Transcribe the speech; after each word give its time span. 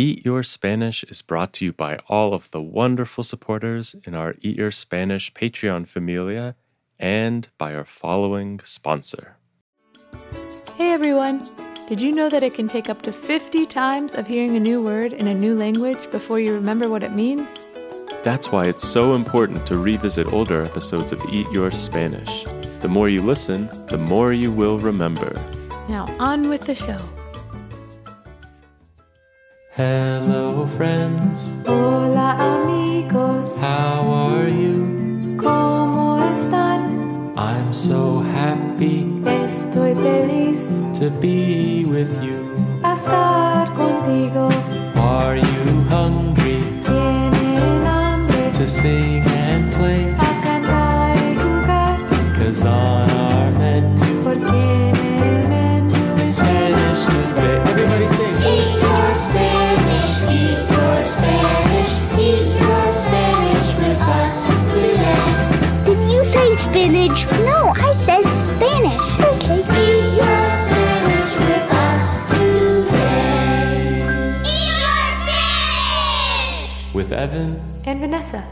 Eat 0.00 0.24
Your 0.24 0.44
Spanish 0.44 1.02
is 1.08 1.22
brought 1.22 1.52
to 1.54 1.64
you 1.64 1.72
by 1.72 1.98
all 2.08 2.32
of 2.32 2.52
the 2.52 2.62
wonderful 2.62 3.24
supporters 3.24 3.96
in 4.06 4.14
our 4.14 4.36
Eat 4.40 4.56
Your 4.56 4.70
Spanish 4.70 5.34
Patreon 5.34 5.88
familia 5.88 6.54
and 7.00 7.48
by 7.58 7.74
our 7.74 7.84
following 7.84 8.60
sponsor. 8.62 9.38
Hey 10.76 10.92
everyone! 10.92 11.44
Did 11.88 12.00
you 12.00 12.12
know 12.12 12.28
that 12.28 12.44
it 12.44 12.54
can 12.54 12.68
take 12.68 12.88
up 12.88 13.02
to 13.02 13.12
50 13.12 13.66
times 13.66 14.14
of 14.14 14.28
hearing 14.28 14.54
a 14.54 14.60
new 14.60 14.80
word 14.80 15.12
in 15.12 15.26
a 15.26 15.34
new 15.34 15.56
language 15.56 16.08
before 16.12 16.38
you 16.38 16.54
remember 16.54 16.88
what 16.88 17.02
it 17.02 17.10
means? 17.10 17.58
That's 18.22 18.52
why 18.52 18.66
it's 18.66 18.86
so 18.86 19.16
important 19.16 19.66
to 19.66 19.78
revisit 19.78 20.32
older 20.32 20.62
episodes 20.62 21.10
of 21.10 21.20
Eat 21.32 21.50
Your 21.50 21.72
Spanish. 21.72 22.44
The 22.82 22.88
more 22.88 23.08
you 23.08 23.20
listen, 23.20 23.66
the 23.88 23.98
more 23.98 24.32
you 24.32 24.52
will 24.52 24.78
remember. 24.78 25.34
Now, 25.88 26.06
on 26.20 26.48
with 26.48 26.66
the 26.66 26.76
show. 26.76 27.00
Hello, 29.82 30.66
friends. 30.76 31.52
Hola 31.64 32.34
amigos, 32.56 33.54
How 33.60 34.02
are 34.10 34.48
you? 34.50 35.36
¿cómo 35.38 36.18
están? 36.34 37.32
I'm 37.36 37.72
so 37.72 38.18
happy 38.34 39.06
Estoy 39.24 39.94
feliz 39.94 40.68
to 40.98 41.10
be 41.20 41.84
with 41.86 42.10
you. 42.20 42.42
a 42.82 42.94
estar 42.94 43.72
contigo. 43.74 44.48
Are 44.96 45.36
you 45.36 45.84
hungry 45.88 46.58
Tienen 46.82 47.86
hambre 47.86 48.50
to 48.58 48.66
sing 48.68 49.22
and 49.24 49.72
play? 49.74 50.10
a 50.18 50.32
cantar 50.42 51.14
y 51.22 51.36
jugar, 51.38 51.98
Cause 52.36 52.64
on 52.64 52.97
With 76.98 77.12
Evan. 77.12 77.54
and 77.86 78.00
Vanessa. 78.00 78.44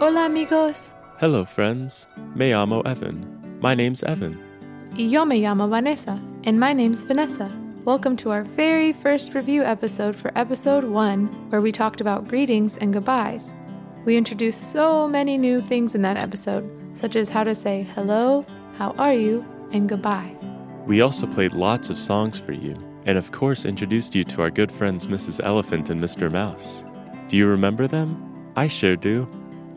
Hola 0.00 0.26
amigos, 0.26 0.92
Hello, 1.18 1.44
friends. 1.44 2.06
Me 2.34 2.50
llamo 2.50 2.82
Evan. 2.86 3.24
My 3.60 3.74
name's 3.74 4.02
Evan. 4.02 4.38
y 4.96 5.04
yo 5.08 5.24
me 5.24 5.40
llamo 5.40 5.68
Vanessa, 5.68 6.20
and 6.44 6.60
my 6.60 6.72
name's 6.72 7.04
Vanessa. 7.04 7.50
Welcome 7.84 8.16
to 8.18 8.30
our 8.30 8.42
very 8.42 8.92
first 8.92 9.34
review 9.34 9.62
episode 9.64 10.14
for 10.14 10.30
episode 10.36 10.84
one, 10.84 11.26
where 11.50 11.60
we 11.60 11.72
talked 11.72 12.00
about 12.00 12.28
greetings 12.28 12.76
and 12.76 12.92
goodbyes. 12.92 13.54
We 14.04 14.16
introduced 14.16 14.70
so 14.70 15.08
many 15.08 15.36
new 15.38 15.60
things 15.60 15.94
in 15.94 16.02
that 16.02 16.16
episode, 16.16 16.64
such 16.94 17.16
as 17.16 17.30
how 17.30 17.44
to 17.44 17.54
say 17.54 17.86
hello, 17.94 18.44
how 18.78 18.90
are 18.98 19.14
you, 19.14 19.44
and 19.72 19.88
goodbye. 19.88 20.36
We 20.86 21.00
also 21.00 21.26
played 21.26 21.54
lots 21.54 21.88
of 21.88 21.98
songs 21.98 22.38
for 22.38 22.52
you, 22.52 22.74
and 23.06 23.16
of 23.16 23.32
course 23.32 23.64
introduced 23.64 24.14
you 24.14 24.22
to 24.24 24.42
our 24.42 24.50
good 24.50 24.70
friends 24.70 25.06
Mrs. 25.06 25.42
Elephant 25.42 25.88
and 25.88 26.00
Mr. 26.00 26.30
Mouse. 26.30 26.84
Do 27.28 27.36
you 27.38 27.46
remember 27.46 27.86
them? 27.86 28.52
I 28.54 28.68
sure 28.68 28.94
do. 28.94 29.28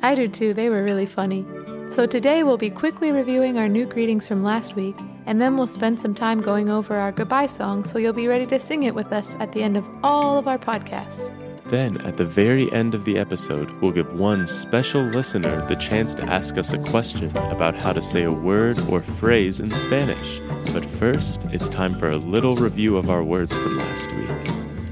I 0.01 0.15
do 0.15 0.27
too, 0.27 0.53
they 0.53 0.69
were 0.69 0.83
really 0.83 1.05
funny. 1.05 1.45
So 1.89 2.05
today 2.05 2.43
we'll 2.43 2.57
be 2.57 2.69
quickly 2.69 3.13
reviewing 3.13 3.57
our 3.57 3.69
new 3.69 3.85
greetings 3.85 4.27
from 4.27 4.41
last 4.41 4.75
week, 4.75 4.97
and 5.25 5.41
then 5.41 5.55
we'll 5.55 5.67
spend 5.67 5.99
some 5.99 6.13
time 6.13 6.41
going 6.41 6.69
over 6.69 6.97
our 6.97 7.13
goodbye 7.13 7.45
song 7.45 7.85
so 7.85 7.97
you'll 7.97 8.11
be 8.11 8.27
ready 8.27 8.45
to 8.47 8.59
sing 8.59 8.83
it 8.83 8.93
with 8.93 9.13
us 9.13 9.35
at 9.39 9.53
the 9.53 9.63
end 9.63 9.77
of 9.77 9.87
all 10.03 10.37
of 10.37 10.47
our 10.47 10.59
podcasts. 10.59 11.31
Then, 11.69 11.99
at 12.01 12.15
the 12.15 12.23
very 12.23 12.71
end 12.71 12.95
of 12.95 13.03
the 13.03 13.17
episode, 13.17 13.69
we'll 13.81 13.91
give 13.91 14.13
one 14.13 14.47
special 14.47 15.01
listener 15.01 15.65
the 15.67 15.75
chance 15.75 16.15
to 16.15 16.23
ask 16.23 16.57
us 16.57 16.71
a 16.71 16.77
question 16.77 17.29
about 17.51 17.75
how 17.75 17.91
to 17.91 18.01
say 18.01 18.23
a 18.23 18.31
word 18.31 18.79
or 18.89 19.01
phrase 19.01 19.59
in 19.59 19.69
Spanish. 19.69 20.39
But 20.73 20.85
first, 20.85 21.45
it's 21.51 21.67
time 21.67 21.91
for 21.91 22.09
a 22.09 22.15
little 22.15 22.55
review 22.55 22.95
of 22.95 23.09
our 23.09 23.21
words 23.21 23.53
from 23.53 23.75
last 23.75 24.09
week. 24.13 24.29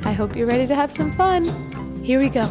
I 0.06 0.12
hope 0.12 0.36
you're 0.36 0.48
ready 0.48 0.68
to 0.68 0.76
have 0.76 0.92
some 0.92 1.14
fun. 1.14 1.46
Here 2.04 2.20
we 2.20 2.28
go. 2.28 2.44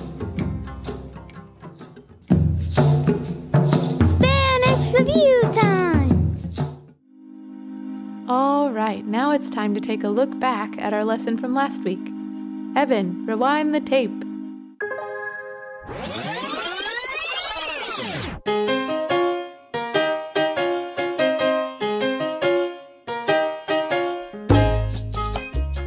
Spanish 4.06 4.94
review 4.98 5.42
time. 5.52 6.10
All 8.26 8.70
right, 8.70 9.04
now 9.04 9.32
it's 9.32 9.50
time 9.50 9.74
to 9.74 9.80
take 9.80 10.02
a 10.02 10.08
look 10.08 10.40
back 10.40 10.80
at 10.80 10.94
our 10.94 11.04
lesson 11.04 11.36
from 11.36 11.52
last 11.52 11.84
week. 11.84 12.00
Evan, 12.76 13.24
rewind 13.24 13.72
the 13.72 13.80
tape. 13.80 14.10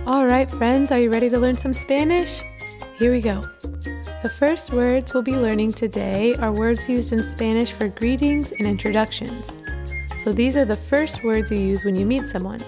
All 0.07 0.25
right, 0.25 0.49
friends, 0.49 0.93
are 0.93 0.99
you 0.99 1.11
ready 1.11 1.29
to 1.29 1.37
learn 1.37 1.55
some 1.55 1.73
Spanish? 1.73 2.41
Here 2.99 3.11
we 3.11 3.19
go. 3.21 3.41
The 4.23 4.33
first 4.39 4.71
words 4.71 5.13
we'll 5.13 5.23
be 5.23 5.35
learning 5.35 5.73
today 5.73 6.35
are 6.35 6.53
words 6.53 6.87
used 6.87 7.11
in 7.11 7.21
Spanish 7.21 7.73
for 7.73 7.89
greetings 7.89 8.53
and 8.53 8.65
introductions. 8.65 9.57
So 10.15 10.31
these 10.31 10.55
are 10.55 10.65
the 10.65 10.77
first 10.77 11.21
words 11.25 11.51
you 11.51 11.57
use 11.57 11.83
when 11.83 11.95
you 11.95 12.05
meet 12.05 12.25
someone. 12.25 12.61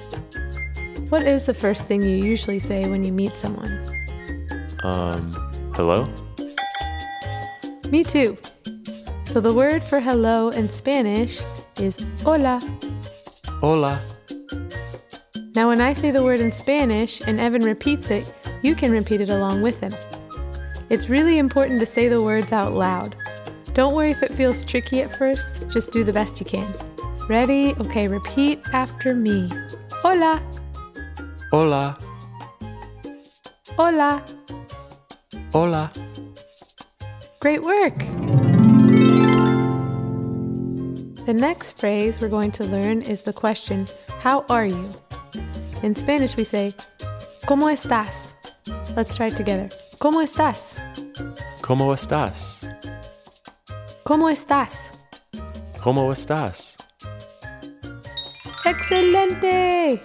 What 1.07 1.25
is 1.25 1.45
the 1.45 1.53
first 1.53 1.87
thing 1.87 2.01
you 2.01 2.17
usually 2.17 2.59
say 2.59 2.87
when 2.89 3.05
you 3.05 3.13
meet 3.13 3.31
someone? 3.31 3.88
Um, 4.83 5.31
hello? 5.75 6.07
Me 7.89 8.03
too. 8.03 8.37
So 9.25 9.39
the 9.39 9.53
word 9.53 9.83
for 9.83 9.99
hello 9.99 10.49
in 10.49 10.69
Spanish 10.69 11.41
is 11.79 12.05
hola. 12.23 12.61
Hola. 13.59 13.99
Now, 15.55 15.67
when 15.67 15.81
I 15.81 15.93
say 15.93 16.11
the 16.11 16.23
word 16.23 16.39
in 16.39 16.51
Spanish 16.51 17.21
and 17.21 17.39
Evan 17.39 17.63
repeats 17.63 18.09
it, 18.09 18.33
you 18.61 18.75
can 18.75 18.91
repeat 18.91 19.21
it 19.21 19.29
along 19.29 19.61
with 19.61 19.79
him. 19.79 19.91
It's 20.89 21.09
really 21.09 21.37
important 21.37 21.79
to 21.79 21.85
say 21.85 22.07
the 22.07 22.23
words 22.23 22.51
out 22.51 22.73
loud. 22.73 23.15
Don't 23.73 23.93
worry 23.93 24.11
if 24.11 24.23
it 24.23 24.31
feels 24.31 24.63
tricky 24.63 25.01
at 25.01 25.15
first, 25.15 25.67
just 25.69 25.91
do 25.91 26.03
the 26.03 26.13
best 26.13 26.39
you 26.39 26.45
can. 26.45 26.67
Ready? 27.27 27.75
Okay, 27.79 28.07
repeat 28.07 28.59
after 28.73 29.13
me. 29.13 29.49
Hola, 30.01 30.41
Hola. 31.51 31.97
hola. 33.77 34.23
Hola. 35.51 35.89
Great 37.39 37.63
work! 37.63 37.97
The 41.25 41.33
next 41.33 41.79
phrase 41.79 42.21
we're 42.21 42.29
going 42.29 42.51
to 42.51 42.65
learn 42.65 43.01
is 43.01 43.23
the 43.23 43.33
question, 43.33 43.87
How 44.19 44.45
are 44.49 44.67
you? 44.67 44.91
In 45.81 45.95
Spanish, 45.95 46.37
we 46.37 46.43
say, 46.43 46.71
¿Cómo 47.47 47.71
estás? 47.71 48.35
Let's 48.95 49.15
try 49.15 49.25
it 49.27 49.35
together. 49.35 49.69
¿Cómo 49.99 50.21
estás? 50.21 50.77
¿Cómo 51.61 51.91
estás? 51.93 52.67
¿Cómo 54.03 54.29
estás? 54.29 54.99
¿Cómo 55.79 56.11
estás? 56.11 56.77
Excelente! 58.67 59.99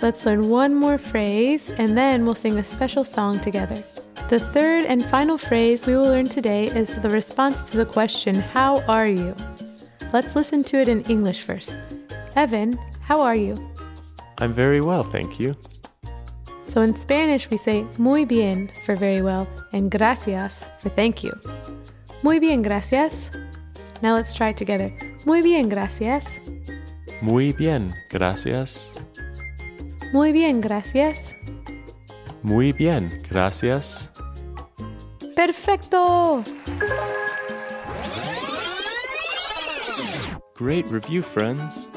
Let's 0.00 0.24
learn 0.24 0.48
one 0.48 0.76
more 0.76 0.98
phrase 0.98 1.70
and 1.70 1.98
then 1.98 2.24
we'll 2.24 2.36
sing 2.36 2.56
a 2.60 2.64
special 2.64 3.02
song 3.02 3.40
together. 3.40 3.82
The 4.28 4.38
third 4.38 4.84
and 4.86 5.04
final 5.04 5.36
phrase 5.36 5.86
we 5.86 5.94
will 5.94 6.08
learn 6.08 6.26
today 6.26 6.66
is 6.66 6.94
the 6.96 7.10
response 7.10 7.68
to 7.70 7.76
the 7.76 7.84
question, 7.84 8.34
How 8.34 8.82
are 8.88 9.06
you? 9.06 9.36
Let's 10.14 10.34
listen 10.34 10.64
to 10.64 10.80
it 10.80 10.88
in 10.88 11.02
English 11.02 11.42
first. 11.42 11.76
Evan, 12.34 12.78
how 13.02 13.20
are 13.20 13.36
you? 13.36 13.54
I'm 14.38 14.52
very 14.52 14.80
well, 14.80 15.02
thank 15.02 15.38
you. 15.38 15.54
So 16.64 16.80
in 16.80 16.96
Spanish, 16.96 17.50
we 17.50 17.58
say 17.58 17.86
muy 17.98 18.24
bien 18.24 18.70
for 18.86 18.94
very 18.94 19.20
well 19.20 19.46
and 19.72 19.90
gracias 19.90 20.70
for 20.78 20.88
thank 20.88 21.22
you. 21.22 21.32
Muy 22.22 22.38
bien, 22.38 22.62
gracias. 22.62 23.30
Now 24.02 24.14
let's 24.14 24.32
try 24.32 24.48
it 24.48 24.56
together. 24.56 24.90
Muy 25.26 25.42
bien, 25.42 25.68
gracias. 25.68 26.40
Muy 27.20 27.52
bien, 27.52 27.92
gracias. 28.08 28.94
Muy 30.12 30.32
bien, 30.32 30.60
gracias. 30.60 31.34
Muy 32.42 32.72
bien, 32.72 33.22
gracias. 33.30 34.13
Perfecto! 35.36 36.44
Great 40.54 40.86
review, 40.86 41.22
friends! 41.22 41.88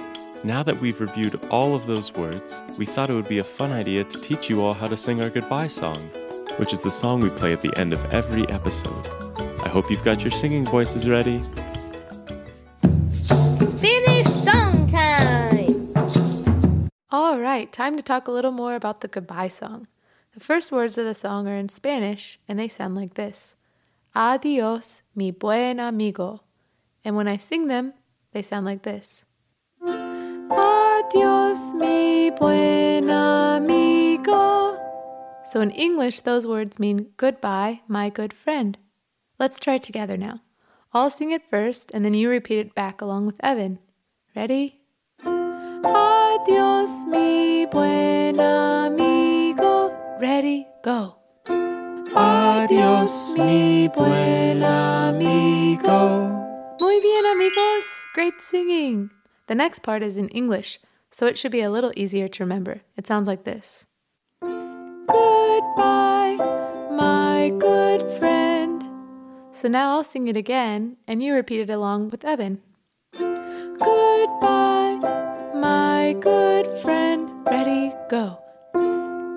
Now 0.43 0.63
that 0.63 0.79
we've 0.81 0.99
reviewed 0.99 1.39
all 1.51 1.75
of 1.75 1.85
those 1.85 2.13
words, 2.13 2.61
we 2.77 2.85
thought 2.85 3.09
it 3.09 3.13
would 3.13 3.27
be 3.27 3.37
a 3.37 3.43
fun 3.43 3.71
idea 3.71 4.03
to 4.03 4.19
teach 4.19 4.49
you 4.49 4.63
all 4.63 4.73
how 4.73 4.87
to 4.87 4.97
sing 4.97 5.21
our 5.21 5.29
goodbye 5.29 5.67
song, 5.67 5.99
which 6.57 6.73
is 6.73 6.81
the 6.81 6.89
song 6.89 7.21
we 7.21 7.29
play 7.29 7.53
at 7.53 7.61
the 7.61 7.75
end 7.77 7.93
of 7.93 8.03
every 8.11 8.47
episode. 8.49 9.05
I 9.63 9.69
hope 9.69 9.91
you've 9.91 10.03
got 10.03 10.23
your 10.23 10.31
singing 10.31 10.65
voices 10.65 11.07
ready. 11.07 11.41
Spanish 13.11 14.27
song 14.27 14.89
time. 14.89 15.67
All 17.11 17.39
right, 17.39 17.71
time 17.71 17.97
to 17.97 18.03
talk 18.03 18.27
a 18.27 18.31
little 18.31 18.51
more 18.51 18.75
about 18.75 19.01
the 19.01 19.07
goodbye 19.07 19.49
song. 19.49 19.87
The 20.37 20.43
first 20.43 20.71
words 20.71 20.99
of 20.99 21.05
the 21.05 21.15
song 21.15 21.47
are 21.47 21.55
in 21.55 21.67
Spanish 21.67 22.37
and 22.47 22.59
they 22.59 22.67
sound 22.67 22.93
like 22.93 23.15
this 23.15 23.55
Adios, 24.13 25.01
mi 25.15 25.31
buen 25.31 25.79
amigo. 25.79 26.43
And 27.03 27.15
when 27.15 27.27
I 27.27 27.37
sing 27.37 27.69
them, 27.69 27.93
they 28.33 28.43
sound 28.43 28.63
like 28.63 28.83
this 28.83 29.25
Adios, 29.81 31.73
mi 31.73 32.29
buen 32.29 33.09
amigo. 33.09 34.77
So 35.43 35.59
in 35.59 35.71
English, 35.71 36.19
those 36.21 36.45
words 36.45 36.77
mean 36.77 37.07
goodbye, 37.17 37.81
my 37.87 38.11
good 38.11 38.31
friend. 38.31 38.77
Let's 39.39 39.57
try 39.57 39.79
together 39.79 40.17
now. 40.17 40.41
I'll 40.93 41.09
sing 41.09 41.31
it 41.31 41.49
first 41.49 41.89
and 41.95 42.05
then 42.05 42.13
you 42.13 42.29
repeat 42.29 42.59
it 42.59 42.75
back 42.75 43.01
along 43.01 43.25
with 43.25 43.43
Evan. 43.43 43.79
Ready? 44.35 44.81
Adios, 45.25 47.07
mi 47.07 47.65
buen 47.65 48.39
amigo. 48.39 49.86
Ready, 50.19 50.65
go. 50.83 51.15
Adios, 52.15 53.35
mi 53.37 53.87
buen 53.87 54.63
amigo. 54.63 56.27
Muy 56.81 56.99
bien, 57.01 57.25
amigos. 57.27 57.85
Great 58.15 58.41
singing. 58.41 59.11
The 59.45 59.53
next 59.53 59.83
part 59.83 60.01
is 60.01 60.17
in 60.17 60.29
English, 60.29 60.79
so 61.11 61.27
it 61.27 61.37
should 61.37 61.51
be 61.51 61.61
a 61.61 61.69
little 61.69 61.91
easier 61.95 62.27
to 62.27 62.43
remember. 62.43 62.81
It 62.95 63.05
sounds 63.05 63.27
like 63.27 63.43
this 63.43 63.85
Goodbye, 64.41 66.37
my 66.89 67.53
good 67.59 68.01
friend. 68.17 68.83
So 69.51 69.67
now 69.67 69.91
I'll 69.91 70.03
sing 70.03 70.27
it 70.27 70.35
again, 70.35 70.97
and 71.07 71.21
you 71.21 71.35
repeat 71.35 71.61
it 71.61 71.69
along 71.69 72.09
with 72.09 72.25
Evan. 72.25 72.63
Goodbye, 73.13 74.97
my 75.53 76.15
good 76.19 76.65
friend. 76.81 77.29
Ready, 77.45 77.93
go. 78.09 78.39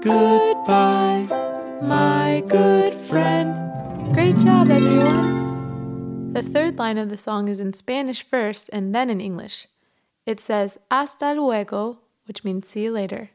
Goodbye, 0.02 1.26
my 1.82 2.42
good 2.48 2.94
friend. 2.94 3.52
Great 4.14 4.38
job, 4.38 4.70
everyone. 4.70 6.32
The 6.32 6.42
third 6.42 6.78
line 6.78 6.96
of 6.96 7.10
the 7.10 7.18
song 7.18 7.48
is 7.48 7.60
in 7.60 7.74
Spanish 7.74 8.22
first 8.22 8.70
and 8.72 8.94
then 8.94 9.10
in 9.10 9.20
English. 9.20 9.66
It 10.24 10.40
says 10.40 10.78
hasta 10.90 11.34
luego, 11.34 11.98
which 12.24 12.44
means 12.44 12.66
see 12.66 12.84
you 12.84 12.92
later. 12.92 13.30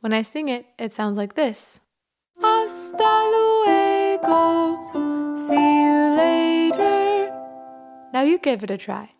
When 0.00 0.12
I 0.12 0.22
sing 0.22 0.48
it, 0.48 0.66
it 0.76 0.92
sounds 0.92 1.16
like 1.16 1.34
this 1.34 1.80
Hasta 2.40 3.30
luego, 3.34 4.76
see 5.36 5.54
you 5.54 6.16
later. 6.16 7.30
Now 8.12 8.22
you 8.22 8.38
give 8.38 8.64
it 8.64 8.72
a 8.72 8.76
try. 8.76 9.12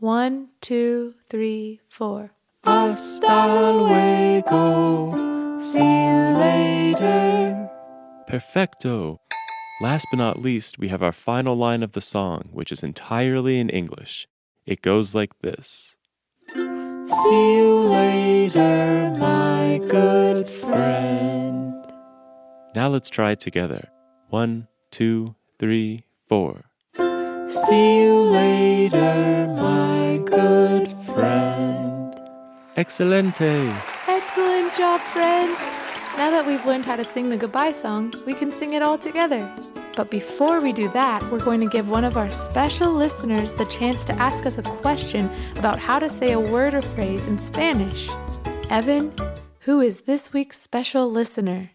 One, 0.00 0.48
two, 0.60 1.14
three, 1.30 1.80
four. 1.88 2.32
Hasta 2.62 3.72
luego, 3.72 5.25
see 5.60 5.78
you 5.78 6.36
later. 6.38 7.68
Perfecto. 8.26 9.20
Last 9.80 10.06
but 10.10 10.18
not 10.18 10.40
least, 10.40 10.78
we 10.78 10.88
have 10.88 11.02
our 11.02 11.12
final 11.12 11.54
line 11.54 11.82
of 11.82 11.92
the 11.92 12.00
song, 12.00 12.48
which 12.52 12.72
is 12.72 12.82
entirely 12.82 13.60
in 13.60 13.68
English. 13.68 14.26
It 14.64 14.82
goes 14.82 15.14
like 15.14 15.38
this 15.40 15.96
See 16.54 17.56
you 17.56 17.78
later, 17.88 19.14
my 19.18 19.80
good 19.88 20.48
friend. 20.48 21.74
Now 22.74 22.88
let's 22.88 23.10
try 23.10 23.32
it 23.32 23.40
together. 23.40 23.88
One, 24.28 24.66
two, 24.90 25.36
three, 25.58 26.04
four. 26.26 26.64
See 27.46 28.00
you 28.00 28.22
later, 28.22 29.46
my 29.56 30.20
good 30.24 30.90
friend. 30.90 32.12
Excelente! 32.76 33.95
Excellent 34.38 34.76
job, 34.76 35.00
friends! 35.00 35.58
Now 36.18 36.30
that 36.30 36.44
we've 36.46 36.62
learned 36.66 36.84
how 36.84 36.96
to 36.96 37.04
sing 37.04 37.30
the 37.30 37.38
goodbye 37.38 37.72
song, 37.72 38.12
we 38.26 38.34
can 38.34 38.52
sing 38.52 38.74
it 38.74 38.82
all 38.82 38.98
together. 38.98 39.50
But 39.96 40.10
before 40.10 40.60
we 40.60 40.74
do 40.74 40.90
that, 40.90 41.22
we're 41.30 41.42
going 41.42 41.60
to 41.60 41.66
give 41.66 41.88
one 41.88 42.04
of 42.04 42.18
our 42.18 42.30
special 42.30 42.92
listeners 42.92 43.54
the 43.54 43.64
chance 43.64 44.04
to 44.04 44.12
ask 44.16 44.44
us 44.44 44.58
a 44.58 44.62
question 44.62 45.30
about 45.56 45.78
how 45.78 45.98
to 45.98 46.10
say 46.10 46.32
a 46.32 46.38
word 46.38 46.74
or 46.74 46.82
phrase 46.82 47.26
in 47.28 47.38
Spanish. 47.38 48.10
Evan, 48.68 49.10
who 49.60 49.80
is 49.80 50.02
this 50.02 50.34
week's 50.34 50.60
special 50.60 51.10
listener? 51.10 51.70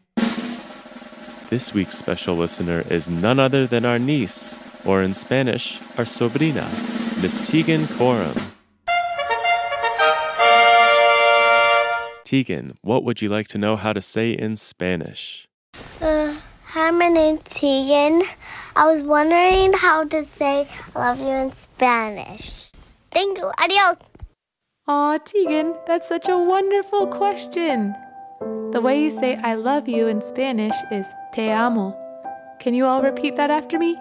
This 1.49 1.73
week's 1.73 1.97
special 1.97 2.35
listener 2.35 2.83
is 2.91 3.09
none 3.09 3.39
other 3.39 3.65
than 3.65 3.85
our 3.85 3.97
niece, 3.97 4.59
or 4.85 5.01
in 5.01 5.15
Spanish, 5.15 5.81
our 5.97 6.05
sobrina, 6.05 6.69
Miss 7.23 7.41
Tegan 7.41 7.87
Coram. 7.97 8.50
Tegan, 12.31 12.77
what 12.81 13.03
would 13.03 13.21
you 13.21 13.27
like 13.27 13.49
to 13.49 13.57
know 13.57 13.75
how 13.75 13.91
to 13.91 14.01
say 14.01 14.31
in 14.31 14.55
Spanish? 14.55 15.49
Uh, 15.99 16.33
hi, 16.63 16.89
my 16.89 17.09
name's 17.09 17.41
Tegan. 17.43 18.23
I 18.73 18.87
was 18.87 19.03
wondering 19.03 19.73
how 19.73 20.05
to 20.05 20.23
say 20.23 20.65
I 20.95 20.99
love 20.99 21.19
you 21.19 21.27
in 21.27 21.51
Spanish. 21.57 22.71
Thank 23.11 23.37
you. 23.37 23.51
Adios. 23.61 23.97
Aw, 24.87 25.17
Tegan, 25.17 25.75
that's 25.85 26.07
such 26.07 26.29
a 26.29 26.37
wonderful 26.37 27.07
question. 27.07 27.93
The 28.71 28.79
way 28.79 29.03
you 29.03 29.09
say 29.09 29.35
I 29.35 29.55
love 29.55 29.89
you 29.89 30.07
in 30.07 30.21
Spanish 30.21 30.77
is 30.89 31.07
te 31.33 31.49
amo. 31.49 31.93
Can 32.61 32.73
you 32.73 32.85
all 32.85 33.01
repeat 33.01 33.35
that 33.35 33.51
after 33.51 33.77
me? 33.77 33.97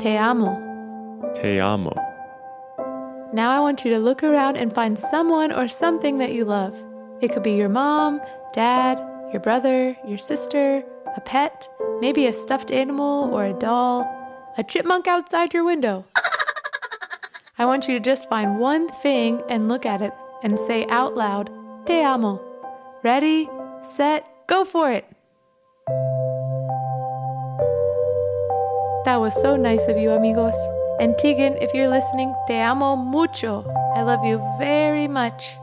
Te 0.00 0.16
amo. 0.16 1.30
Te 1.36 1.60
amo. 1.60 1.94
Now 3.32 3.52
I 3.52 3.60
want 3.60 3.84
you 3.84 3.92
to 3.92 4.00
look 4.00 4.24
around 4.24 4.56
and 4.56 4.74
find 4.74 4.98
someone 4.98 5.52
or 5.52 5.68
something 5.68 6.18
that 6.18 6.32
you 6.32 6.44
love. 6.44 6.74
It 7.20 7.32
could 7.32 7.42
be 7.42 7.52
your 7.52 7.68
mom, 7.68 8.20
dad, 8.52 8.98
your 9.32 9.40
brother, 9.40 9.96
your 10.06 10.18
sister, 10.18 10.82
a 11.16 11.20
pet, 11.20 11.68
maybe 12.00 12.26
a 12.26 12.32
stuffed 12.32 12.70
animal 12.70 13.32
or 13.32 13.44
a 13.44 13.52
doll, 13.52 14.02
a 14.58 14.64
chipmunk 14.64 15.06
outside 15.06 15.54
your 15.54 15.64
window. 15.64 16.04
I 17.58 17.66
want 17.66 17.88
you 17.88 17.94
to 17.94 18.00
just 18.00 18.28
find 18.28 18.58
one 18.58 18.88
thing 18.88 19.42
and 19.48 19.68
look 19.68 19.86
at 19.86 20.02
it 20.02 20.12
and 20.42 20.58
say 20.58 20.86
out 20.86 21.16
loud, 21.16 21.50
Te 21.86 22.02
amo. 22.02 22.40
Ready, 23.02 23.48
set, 23.82 24.26
go 24.46 24.64
for 24.64 24.90
it. 24.90 25.04
That 29.04 29.20
was 29.20 29.38
so 29.40 29.56
nice 29.56 29.86
of 29.86 29.98
you, 29.98 30.10
amigos. 30.10 30.56
And 30.98 31.16
Tegan, 31.18 31.56
if 31.58 31.74
you're 31.74 31.88
listening, 31.88 32.34
te 32.46 32.54
amo 32.54 32.96
mucho. 32.96 33.64
I 33.94 34.02
love 34.02 34.24
you 34.24 34.38
very 34.58 35.06
much. 35.08 35.56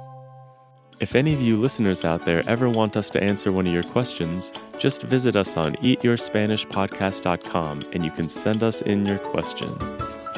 If 1.01 1.15
any 1.15 1.33
of 1.33 1.41
you 1.41 1.57
listeners 1.57 2.05
out 2.05 2.21
there 2.21 2.47
ever 2.47 2.69
want 2.69 2.95
us 2.95 3.09
to 3.09 3.23
answer 3.23 3.51
one 3.51 3.65
of 3.65 3.73
your 3.73 3.81
questions, 3.81 4.53
just 4.77 5.01
visit 5.01 5.35
us 5.35 5.57
on 5.57 5.73
eatyourspanishpodcast.com 5.77 7.81
and 7.91 8.05
you 8.05 8.11
can 8.11 8.29
send 8.29 8.61
us 8.61 8.83
in 8.83 9.07
your 9.07 9.17
question. 9.17 9.75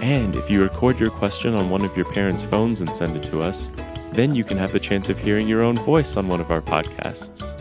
And 0.02 0.38
if 0.38 0.50
you 0.50 0.64
record 0.64 1.02
your 1.02 1.10
question 1.10 1.54
on 1.54 1.70
one 1.70 1.84
of 1.84 1.98
your 1.98 2.06
parents' 2.06 2.44
phones 2.44 2.80
and 2.80 2.96
send 2.96 3.18
it 3.18 3.24
to 3.24 3.42
us, 3.42 3.70
then 4.14 4.34
you 4.34 4.46
can 4.46 4.58
have 4.58 4.72
the 4.72 4.80
chance 4.80 5.10
of 5.10 5.20
hearing 5.20 5.50
your 5.50 5.64
own 5.64 5.76
voice 5.76 6.16
on 6.16 6.30
one 6.30 6.40
of 6.40 6.50
our 6.50 6.62
podcasts. 6.62 7.60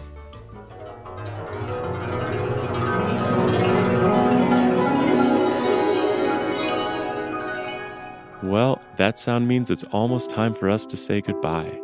Well, 8.44 8.80
that 8.96 9.18
sound 9.18 9.48
means 9.48 9.72
it's 9.72 9.82
almost 9.90 10.30
time 10.30 10.54
for 10.54 10.70
us 10.70 10.86
to 10.86 10.96
say 10.96 11.20
goodbye. 11.20 11.80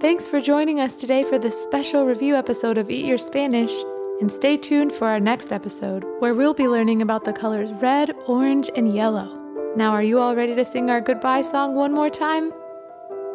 Thanks 0.00 0.28
for 0.28 0.40
joining 0.40 0.78
us 0.78 1.00
today 1.00 1.24
for 1.24 1.40
this 1.40 1.60
special 1.60 2.06
review 2.06 2.36
episode 2.36 2.78
of 2.78 2.88
Eat 2.88 3.04
Your 3.04 3.18
Spanish. 3.18 3.72
And 4.20 4.30
stay 4.30 4.56
tuned 4.56 4.92
for 4.92 5.08
our 5.08 5.18
next 5.18 5.52
episode, 5.52 6.04
where 6.20 6.34
we'll 6.34 6.54
be 6.54 6.68
learning 6.68 7.02
about 7.02 7.24
the 7.24 7.32
colors 7.32 7.72
red, 7.72 8.12
orange, 8.28 8.70
and 8.76 8.94
yellow. 8.94 9.26
Now, 9.74 9.90
are 9.90 10.02
you 10.04 10.20
all 10.20 10.36
ready 10.36 10.54
to 10.54 10.64
sing 10.64 10.88
our 10.88 11.00
goodbye 11.00 11.42
song 11.42 11.74
one 11.74 11.92
more 11.92 12.10
time? 12.10 12.52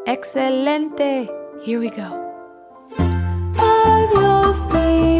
Excelente! 0.08 1.30
Here 1.64 1.82
we 1.82 1.90
go. 1.90 2.20
Adios, 2.98 4.66
mi 4.68 5.20